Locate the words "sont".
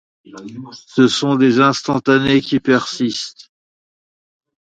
1.07-1.35